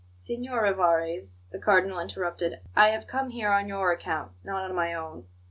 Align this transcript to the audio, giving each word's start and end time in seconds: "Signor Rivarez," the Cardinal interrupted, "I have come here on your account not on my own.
"Signor 0.15 0.63
Rivarez," 0.63 1.43
the 1.51 1.59
Cardinal 1.59 1.99
interrupted, 1.99 2.59
"I 2.75 2.87
have 2.89 3.05
come 3.05 3.29
here 3.29 3.51
on 3.51 3.67
your 3.67 3.91
account 3.91 4.31
not 4.43 4.67
on 4.67 4.75
my 4.75 4.95
own. 4.95 5.27